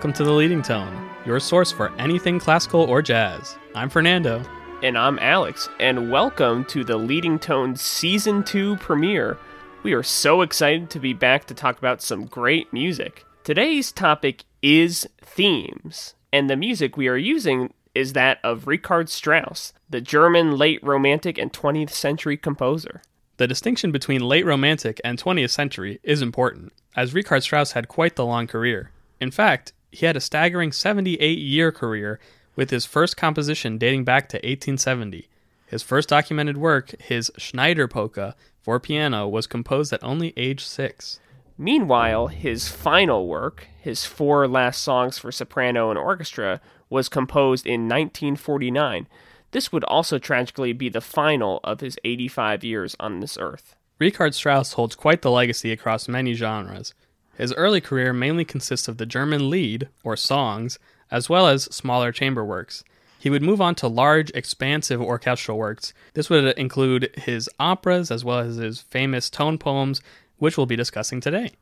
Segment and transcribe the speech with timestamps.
[0.00, 3.58] Welcome to The Leading Tone, your source for anything classical or jazz.
[3.74, 4.42] I'm Fernando.
[4.82, 9.36] And I'm Alex, and welcome to the Leading Tone Season 2 premiere.
[9.82, 13.26] We are so excited to be back to talk about some great music.
[13.44, 19.74] Today's topic is themes, and the music we are using is that of Richard Strauss,
[19.90, 23.02] the German late Romantic and 20th century composer.
[23.36, 28.16] The distinction between late Romantic and 20th century is important, as Richard Strauss had quite
[28.16, 28.92] the long career.
[29.20, 32.20] In fact, he had a staggering 78 year career
[32.56, 35.28] with his first composition dating back to 1870.
[35.66, 41.20] His first documented work, his Schneider polka for piano, was composed at only age six.
[41.56, 47.82] Meanwhile, his final work, his four last songs for soprano and orchestra, was composed in
[47.82, 49.06] 1949.
[49.52, 53.76] This would also tragically be the final of his 85 years on this earth.
[53.98, 56.94] Richard Strauss holds quite the legacy across many genres.
[57.40, 60.78] His early career mainly consists of the German Lied, or songs,
[61.10, 62.84] as well as smaller chamber works.
[63.18, 65.94] He would move on to large, expansive orchestral works.
[66.12, 70.02] This would include his operas as well as his famous tone poems,
[70.36, 71.52] which we'll be discussing today.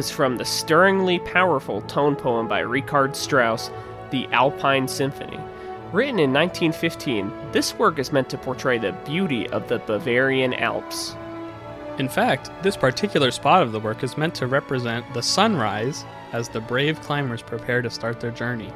[0.00, 3.70] Was from the stirringly powerful tone poem by Richard Strauss,
[4.10, 5.38] The Alpine Symphony.
[5.92, 11.14] Written in 1915, this work is meant to portray the beauty of the Bavarian Alps.
[11.98, 16.48] In fact, this particular spot of the work is meant to represent the sunrise as
[16.48, 18.72] the brave climbers prepare to start their journey.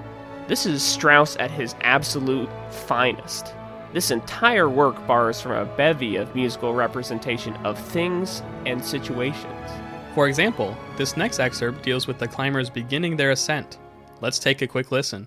[0.46, 3.54] This is Strauss at his absolute finest.
[3.94, 9.70] This entire work borrows from a bevy of musical representation of things and situations.
[10.14, 13.78] For example, this next excerpt deals with the climbers beginning their ascent.
[14.20, 15.26] Let's take a quick listen.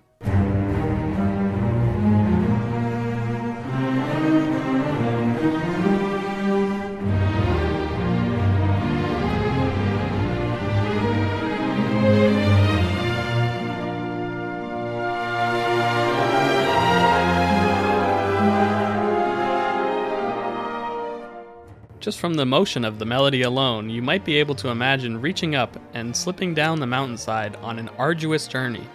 [22.17, 25.53] Just from the motion of the melody alone, you might be able to imagine reaching
[25.53, 28.87] up and slipping down the mountainside on an arduous journey.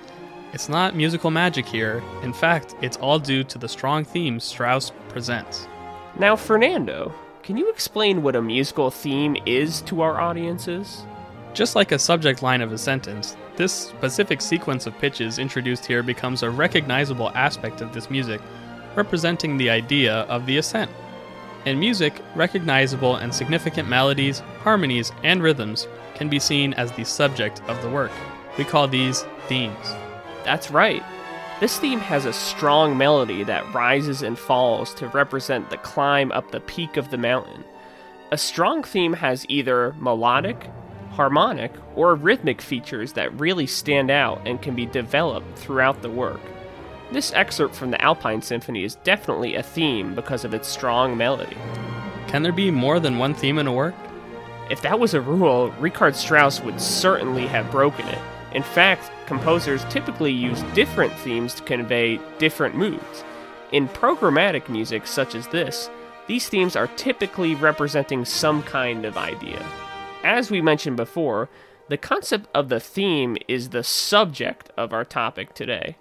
[0.52, 4.90] It's not musical magic here, in fact, it's all due to the strong themes Strauss
[5.08, 5.68] presents.
[6.18, 11.06] Now, Fernando, can you explain what a musical theme is to our audiences?
[11.54, 16.02] Just like a subject line of a sentence, this specific sequence of pitches introduced here
[16.02, 18.40] becomes a recognizable aspect of this music,
[18.96, 20.90] representing the idea of the ascent.
[21.64, 27.62] In music, recognizable and significant melodies, harmonies, and rhythms can be seen as the subject
[27.68, 28.10] of the work.
[28.58, 29.86] We call these themes.
[30.44, 31.04] That's right.
[31.60, 36.50] This theme has a strong melody that rises and falls to represent the climb up
[36.50, 37.62] the peak of the mountain.
[38.32, 40.68] A strong theme has either melodic,
[41.10, 46.40] harmonic, or rhythmic features that really stand out and can be developed throughout the work.
[47.12, 51.58] This excerpt from the Alpine Symphony is definitely a theme because of its strong melody.
[52.28, 53.94] Can there be more than one theme in a work?
[54.70, 58.18] If that was a rule, Richard Strauss would certainly have broken it.
[58.54, 63.24] In fact, composers typically use different themes to convey different moods.
[63.72, 65.90] In programmatic music such as this,
[66.28, 69.62] these themes are typically representing some kind of idea.
[70.24, 71.50] As we mentioned before,
[71.88, 75.98] the concept of the theme is the subject of our topic today.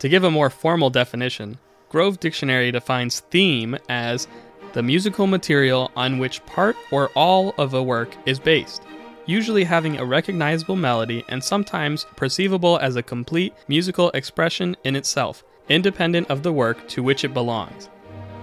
[0.00, 1.58] To give a more formal definition,
[1.88, 4.28] Grove Dictionary defines theme as
[4.72, 8.82] the musical material on which part or all of a work is based,
[9.26, 15.42] usually having a recognizable melody and sometimes perceivable as a complete musical expression in itself,
[15.68, 17.88] independent of the work to which it belongs.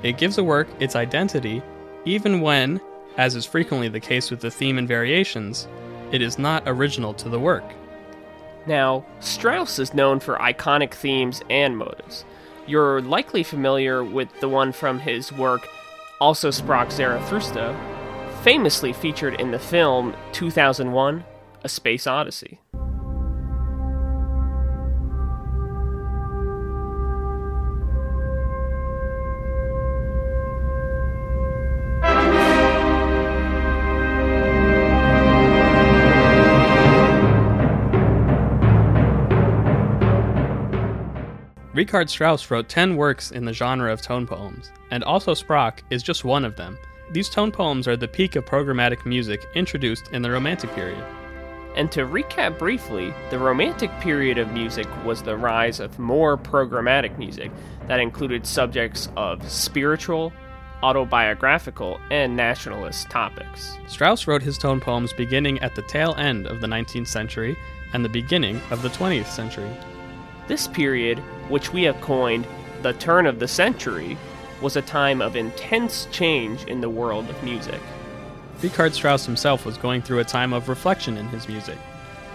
[0.03, 1.61] It gives a work its identity,
[2.03, 2.81] even when,
[3.17, 5.67] as is frequently the case with the theme and variations,
[6.11, 7.63] it is not original to the work.
[8.67, 12.25] Now, Strauss is known for iconic themes and motives.
[12.67, 15.67] You're likely familiar with the one from his work
[16.19, 17.75] Also Sprach Zarathustra,
[18.43, 21.23] famously featured in the film 2001
[21.63, 22.59] A Space Odyssey.
[41.95, 46.03] Richard Strauss wrote 10 works in the genre of tone poems, and Also Sprach is
[46.03, 46.77] just one of them.
[47.13, 51.01] These tone poems are the peak of programmatic music introduced in the Romantic period.
[51.77, 57.17] And to recap briefly, the Romantic period of music was the rise of more programmatic
[57.17, 57.49] music
[57.87, 60.33] that included subjects of spiritual,
[60.83, 63.77] autobiographical, and nationalist topics.
[63.87, 67.55] Strauss wrote his tone poems beginning at the tail end of the 19th century
[67.93, 69.71] and the beginning of the 20th century.
[70.47, 71.19] This period,
[71.49, 72.45] which we have coined
[72.81, 74.17] the turn of the century,
[74.61, 77.79] was a time of intense change in the world of music.
[78.61, 81.77] Richard Strauss himself was going through a time of reflection in his music.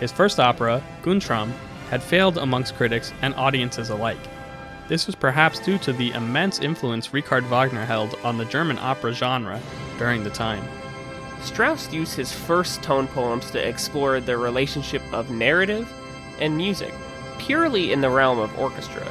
[0.01, 1.53] His first opera, Guntram,
[1.89, 4.19] had failed amongst critics and audiences alike.
[4.89, 9.13] This was perhaps due to the immense influence Richard Wagner held on the German opera
[9.13, 9.61] genre
[9.99, 10.65] during the time.
[11.43, 15.91] Strauss used his first tone poems to explore the relationship of narrative
[16.41, 16.93] and music,
[17.41, 19.11] purely in the realm of orchestra.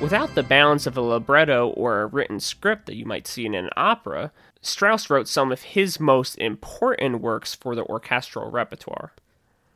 [0.00, 3.54] Without the bounds of a libretto or a written script that you might see in
[3.54, 4.30] an opera,
[4.62, 9.12] Strauss wrote some of his most important works for the orchestral repertoire.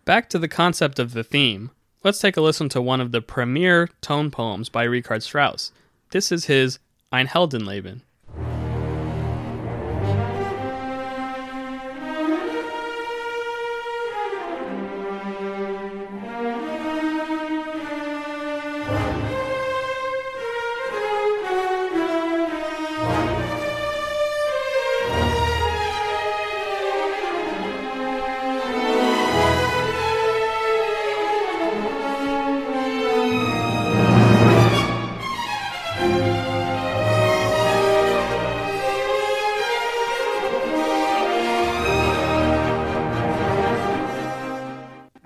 [0.05, 1.71] Back to the concept of the theme,
[2.05, 5.73] let's take a listen to one of the premier tone poems by Richard Strauss.
[6.11, 6.79] This is his
[7.13, 8.03] Ein Heldenleben.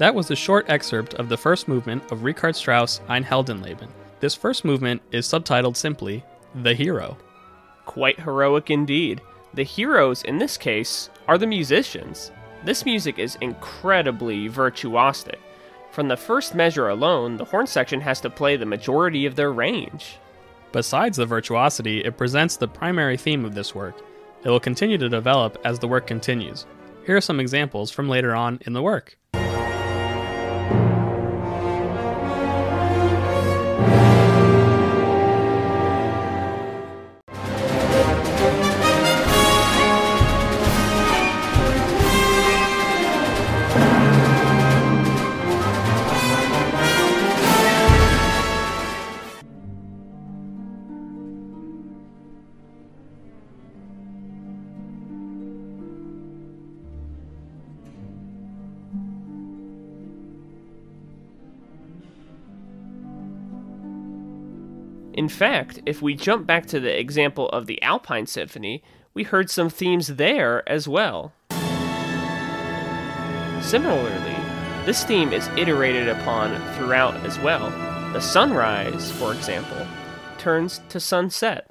[0.02, 3.86] That was a short excerpt of the first movement of Richard Strauss' Ein Heldenleben.
[4.18, 6.24] This first movement is subtitled simply
[6.56, 7.16] The Hero.
[7.86, 9.20] Quite heroic indeed.
[9.54, 12.32] The heroes in this case are the musicians.
[12.64, 15.38] This music is incredibly virtuosic.
[15.92, 19.52] From the first measure alone, the horn section has to play the majority of their
[19.52, 20.18] range.
[20.72, 24.02] Besides the virtuosity, it presents the primary theme of this work.
[24.42, 26.66] It will continue to develop as the work continues.
[27.06, 29.16] Here are some examples from later on in the work.
[65.22, 68.82] In fact, if we jump back to the example of the Alpine Symphony,
[69.14, 71.32] we heard some themes there as well.
[73.60, 74.36] Similarly,
[74.84, 77.70] this theme is iterated upon throughout as well.
[78.12, 79.86] The sunrise, for example,
[80.38, 81.70] turns to sunset.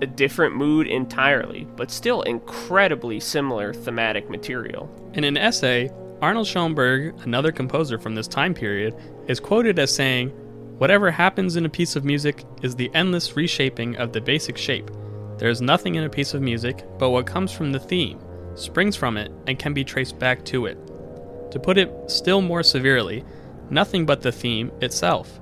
[0.00, 4.88] A different mood entirely, but still incredibly similar thematic material.
[5.14, 5.90] In an essay,
[6.20, 8.94] Arnold Schoenberg, another composer from this time period,
[9.28, 10.30] is quoted as saying,
[10.78, 14.90] Whatever happens in a piece of music is the endless reshaping of the basic shape.
[15.38, 18.20] There is nothing in a piece of music but what comes from the theme,
[18.54, 20.78] springs from it, and can be traced back to it.
[21.50, 23.24] To put it still more severely,
[23.70, 25.40] nothing but the theme itself.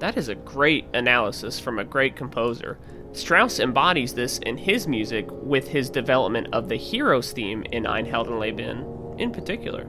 [0.00, 2.78] That is a great analysis from a great composer.
[3.12, 8.06] Strauss embodies this in his music with his development of the hero's theme in Ein
[8.06, 9.86] Heldenleben in particular.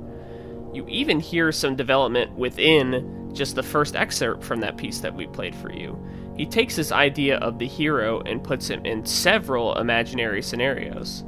[0.74, 5.28] You even hear some development within just the first excerpt from that piece that we
[5.28, 5.98] played for you.
[6.36, 11.24] He takes this idea of the hero and puts him in several imaginary scenarios.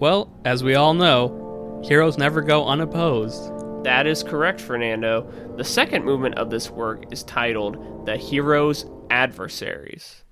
[0.00, 3.52] Well, as we all know, heroes never go unopposed.
[3.84, 5.30] That is correct, Fernando.
[5.56, 10.24] The second movement of this work is titled The Hero's Adversaries.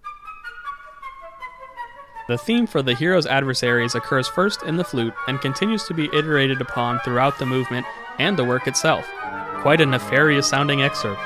[2.28, 6.10] The theme for the hero's adversaries occurs first in the flute and continues to be
[6.12, 7.86] iterated upon throughout the movement
[8.18, 9.08] and the work itself.
[9.60, 11.20] Quite a nefarious sounding excerpt.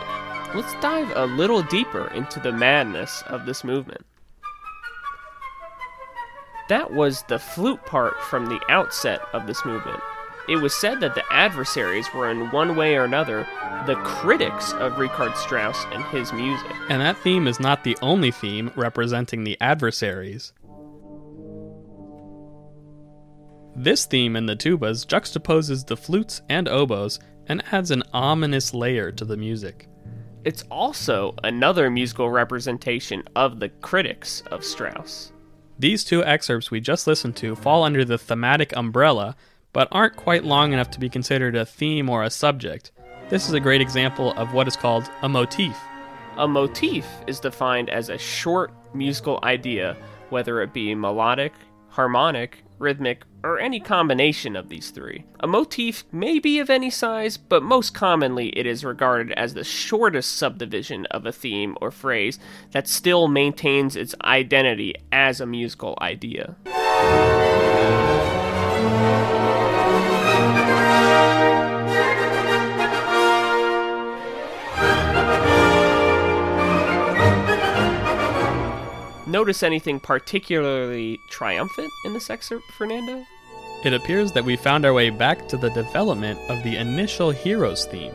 [0.54, 4.04] Let's dive a little deeper into the madness of this movement.
[6.69, 10.00] That was the flute part from the outset of this movement.
[10.49, 13.47] It was said that the adversaries were in one way or another
[13.87, 16.73] the critics of Richard Strauss and his music.
[16.88, 20.52] And that theme is not the only theme representing the adversaries.
[23.77, 29.12] This theme in the tubas juxtaposes the flutes and oboes and adds an ominous layer
[29.12, 29.89] to the music.
[30.45, 35.33] It's also another musical representation of the critics of Strauss.
[35.79, 39.37] These two excerpts we just listened to fall under the thematic umbrella,
[39.73, 42.93] but aren't quite long enough to be considered a theme or a subject.
[43.29, 45.77] This is a great example of what is called a motif.
[46.37, 49.97] A motif is defined as a short musical idea,
[50.31, 51.53] whether it be melodic,
[51.90, 55.25] harmonic, rhythmic, or any combination of these three.
[55.40, 59.64] A motif may be of any size, but most commonly it is regarded as the
[59.64, 62.38] shortest subdivision of a theme or phrase
[62.73, 66.56] that still maintains its identity as a musical idea.
[79.30, 83.25] Notice anything particularly triumphant in this excerpt, Fernando?
[83.84, 87.84] It appears that we found our way back to the development of the initial hero's
[87.87, 88.12] theme.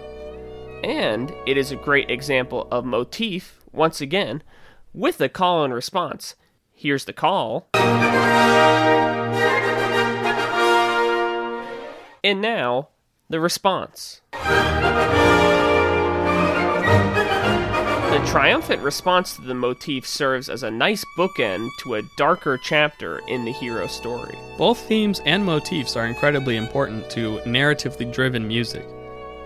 [0.84, 4.44] And it is a great example of motif, once again,
[4.94, 6.36] with a call and response.
[6.74, 7.70] Here's the call.
[12.26, 12.90] And now,
[13.30, 14.20] the response.
[18.16, 23.20] The triumphant response to the motif serves as a nice bookend to a darker chapter
[23.28, 24.38] in the hero story.
[24.58, 28.88] Both themes and motifs are incredibly important to narratively driven music.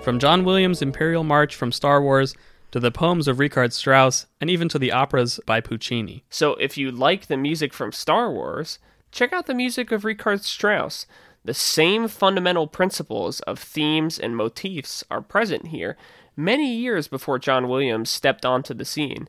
[0.04, 2.36] From John Williams' Imperial March from Star Wars
[2.70, 6.24] to the poems of Richard Strauss and even to the operas by Puccini.
[6.30, 8.78] So if you like the music from Star Wars,
[9.12, 11.08] check out the music of Richard Strauss.
[11.50, 15.98] The same fundamental principles of themes and motifs are present here,
[16.38, 19.28] many years before John Williams stepped onto the scene.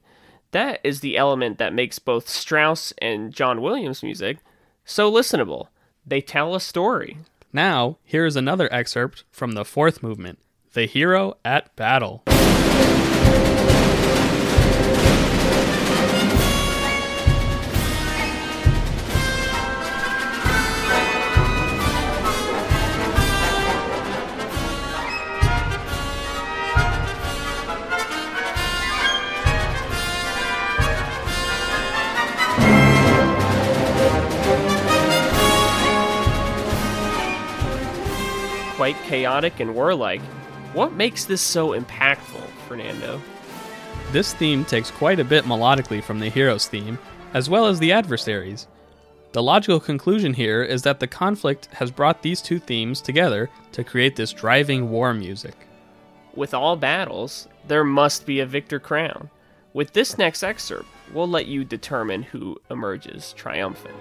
[0.50, 4.36] That is the element that makes both Strauss and John Williams music
[4.84, 5.68] so listenable.
[6.06, 7.16] They tell a story.
[7.54, 10.40] Now, here is another excerpt from the fourth movement
[10.74, 12.22] The Hero at Battle.
[39.04, 40.22] Chaotic and warlike.
[40.72, 43.20] What makes this so impactful, Fernando?
[44.12, 46.98] This theme takes quite a bit melodically from the hero's theme,
[47.34, 48.66] as well as the adversaries.
[49.32, 53.84] The logical conclusion here is that the conflict has brought these two themes together to
[53.84, 55.54] create this driving war music.
[56.34, 59.30] With all battles, there must be a victor crown.
[59.72, 63.94] With this next excerpt, we'll let you determine who emerges triumphant.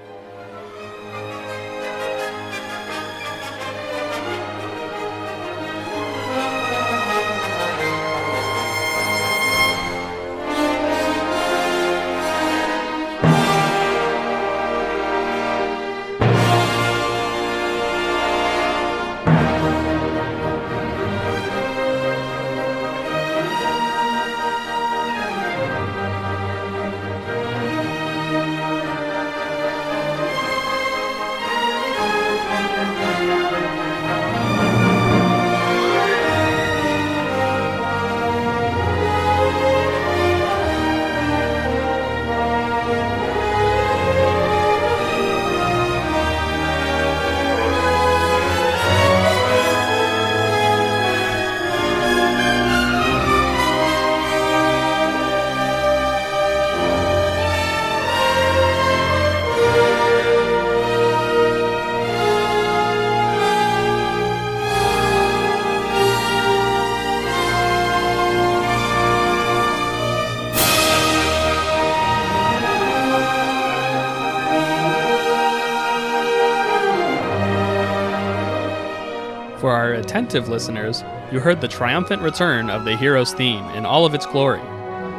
[79.60, 84.06] For our attentive listeners, you heard the triumphant return of the hero's theme in all
[84.06, 84.62] of its glory,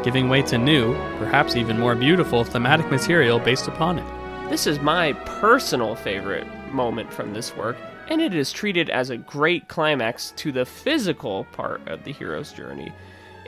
[0.02, 4.49] giving way to new, perhaps even more beautiful thematic material based upon it.
[4.49, 7.76] This is my personal favorite moment from this work,
[8.09, 12.50] and it is treated as a great climax to the physical part of the hero's
[12.50, 12.94] journey.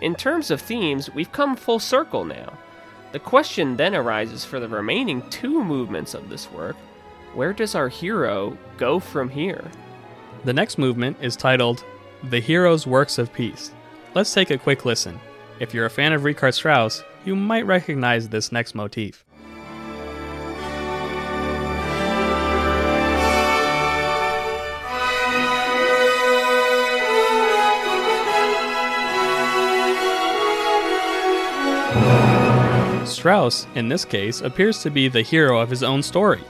[0.03, 2.53] In terms of themes, we've come full circle now.
[3.13, 6.77] The question then arises for the remaining two movements of this work
[7.33, 9.65] where does our hero go from here?
[10.45, 11.85] The next movement is titled
[12.25, 13.71] The Hero's Works of Peace.
[14.13, 15.21] Let's take a quick listen.
[15.61, 19.25] If you're a fan of Richard Strauss, you might recognize this next motif.
[33.07, 36.43] Strauss, in this case, appears to be the hero of his own story.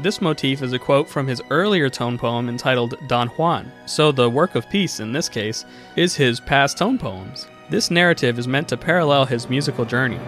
[0.00, 4.30] This motif is a quote from his earlier tone poem entitled Don Juan, so the
[4.30, 5.64] work of peace, in this case,
[5.96, 7.48] is his past tone poems.
[7.68, 10.20] This narrative is meant to parallel his musical journey.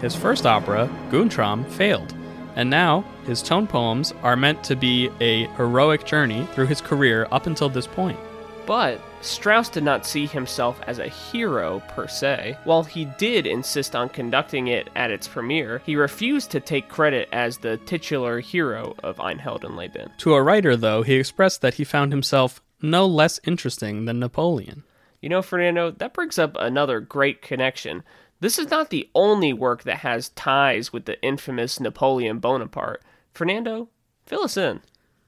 [0.00, 2.14] His first opera, Guntram, failed,
[2.54, 7.26] and now his tone poems are meant to be a heroic journey through his career
[7.32, 8.20] up until this point.
[8.66, 12.58] But Strauss did not see himself as a hero per se.
[12.64, 17.28] While he did insist on conducting it at its premiere, he refused to take credit
[17.30, 20.16] as the titular hero of Ein Heldenleben.
[20.18, 24.82] To a writer, though, he expressed that he found himself no less interesting than Napoleon.
[25.22, 28.02] You know, Fernando, that brings up another great connection.
[28.40, 33.02] This is not the only work that has ties with the infamous Napoleon Bonaparte.
[33.32, 33.88] Fernando,
[34.26, 34.80] fill us in.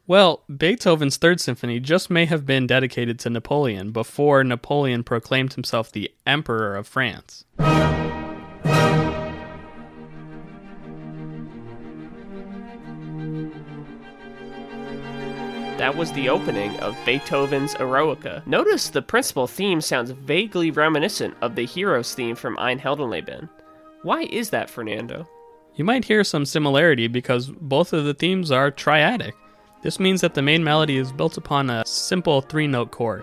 [0.09, 5.93] Well, Beethoven's Third Symphony just may have been dedicated to Napoleon before Napoleon proclaimed himself
[5.93, 7.45] the Emperor of France.
[15.77, 18.43] That was the opening of Beethoven's Eroica.
[18.47, 23.50] Notice the principal theme sounds vaguely reminiscent of the hero's theme from Ein Heldenleben.
[24.05, 25.29] Why is that, Fernando?
[25.75, 29.35] You might hear some similarity because both of the themes are triadic.
[29.80, 33.23] This means that the main melody is built upon a simple three note chord.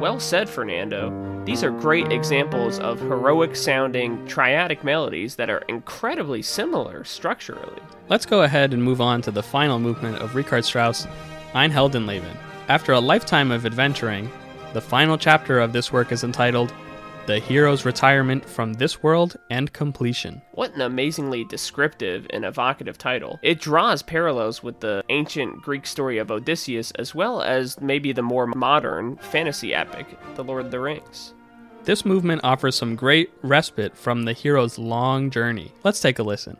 [0.00, 1.42] Well said, Fernando.
[1.46, 7.80] These are great examples of heroic sounding triadic melodies that are incredibly similar structurally.
[8.08, 11.06] Let's go ahead and move on to the final movement of Richard Strauss'
[11.54, 12.36] Ein Heldenleben.
[12.68, 14.30] After a lifetime of adventuring,
[14.74, 16.70] the final chapter of this work is entitled
[17.28, 20.40] the hero's retirement from this world and completion.
[20.52, 23.38] What an amazingly descriptive and evocative title.
[23.42, 28.22] It draws parallels with the ancient Greek story of Odysseus as well as maybe the
[28.22, 31.34] more modern fantasy epic, The Lord of the Rings.
[31.84, 35.70] This movement offers some great respite from the hero's long journey.
[35.84, 36.56] Let's take a listen.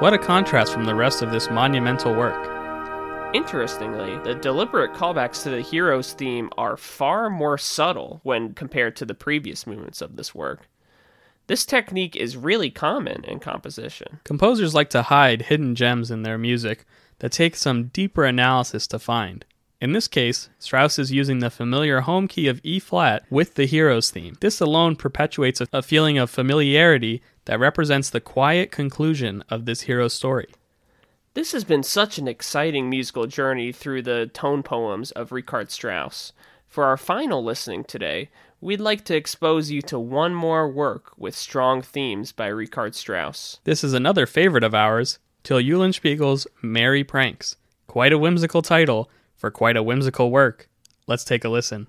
[0.00, 3.34] What a contrast from the rest of this monumental work.
[3.34, 9.04] Interestingly, the deliberate callbacks to the hero's theme are far more subtle when compared to
[9.04, 10.70] the previous movements of this work.
[11.48, 14.20] This technique is really common in composition.
[14.24, 16.86] Composers like to hide hidden gems in their music
[17.18, 19.44] that take some deeper analysis to find.
[19.80, 23.64] In this case, Strauss is using the familiar home key of E flat with the
[23.64, 24.36] hero's theme.
[24.40, 30.12] This alone perpetuates a feeling of familiarity that represents the quiet conclusion of this hero's
[30.12, 30.48] story.
[31.32, 36.34] This has been such an exciting musical journey through the tone poems of Richard Strauss.
[36.68, 38.28] For our final listening today,
[38.60, 43.60] we'd like to expose you to one more work with strong themes by Richard Strauss.
[43.64, 47.56] This is another favorite of ours, Till Eulenspiegel's Merry Pranks.
[47.86, 49.08] Quite a whimsical title
[49.40, 50.68] for quite a whimsical work.
[51.06, 51.86] Let's take a listen.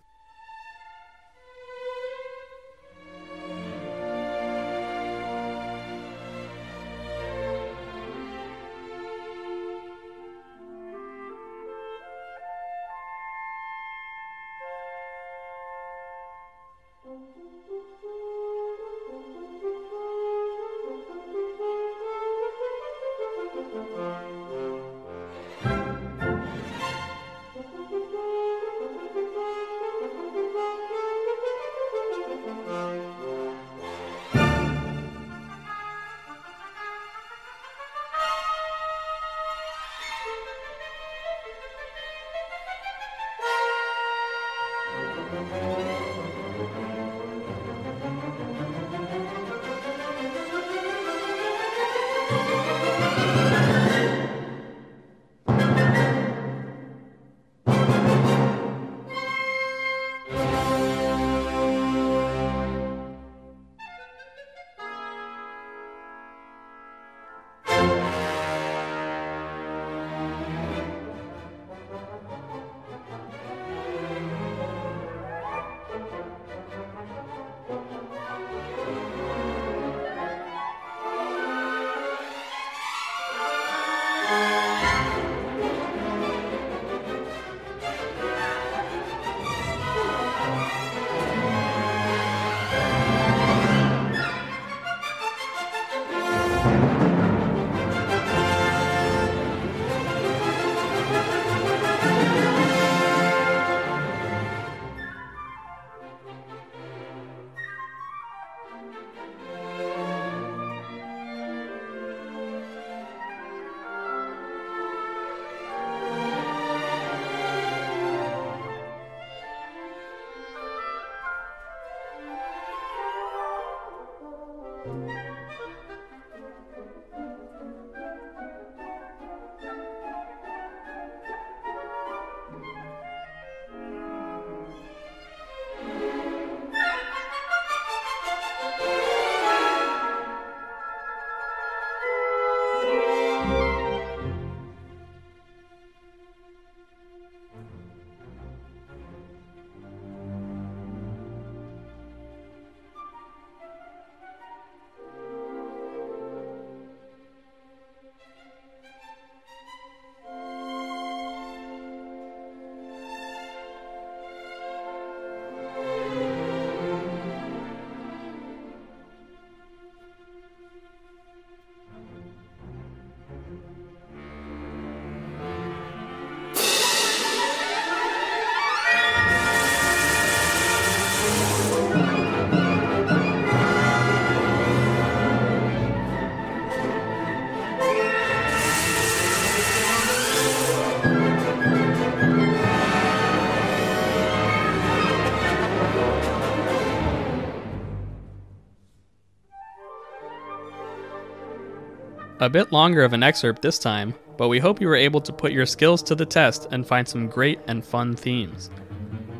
[202.41, 205.31] A bit longer of an excerpt this time, but we hope you were able to
[205.31, 208.71] put your skills to the test and find some great and fun themes.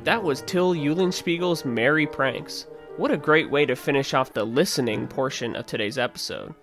[0.04, 2.68] That was Till Eulenspiegel's Merry Pranks.
[2.98, 6.54] What a great way to finish off the listening portion of today's episode.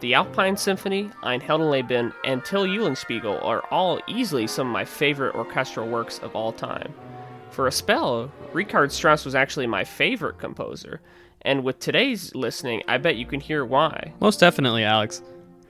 [0.00, 5.36] The Alpine Symphony, Ein Heldenleben, and Till Eulenspiegel are all easily some of my favorite
[5.36, 6.92] orchestral works of all time.
[7.50, 11.00] For a spell, Richard Strauss was actually my favorite composer,
[11.42, 14.12] and with today's listening, I bet you can hear why.
[14.18, 15.22] Most definitely, Alex.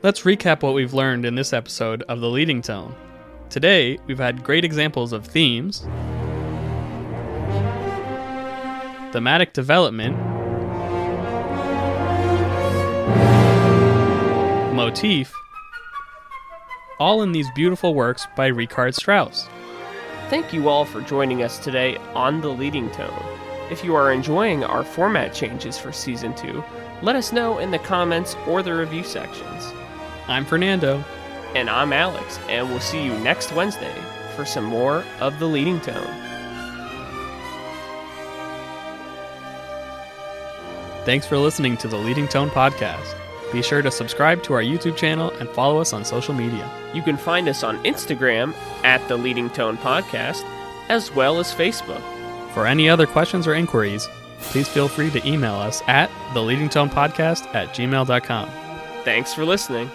[0.05, 2.95] Let's recap what we've learned in this episode of The Leading Tone.
[3.49, 5.81] Today, we've had great examples of themes,
[9.13, 10.19] thematic development,
[14.75, 15.35] motif,
[17.01, 19.49] all in these beautiful works by Richard Strauss.
[20.29, 23.25] Thank you all for joining us today on The Leading Tone.
[23.71, 26.63] If you are enjoying our format changes for Season 2,
[27.01, 29.73] let us know in the comments or the review sections.
[30.27, 31.05] I'm Fernando.
[31.55, 33.95] And I'm Alex, and we'll see you next Wednesday
[34.35, 36.07] for some more of The Leading Tone.
[41.05, 43.15] Thanks for listening to the Leading Tone Podcast.
[43.53, 46.69] Be sure to subscribe to our YouTube channel and follow us on social media.
[46.95, 50.43] You can find us on Instagram at The Leading Tone Podcast,
[50.89, 52.03] as well as Facebook.
[52.55, 54.09] For any other questions or inquiries,
[54.41, 58.49] please feel free to email us at theleadingtonepodcast at gmail.com.
[59.05, 59.91] Thanks for listening.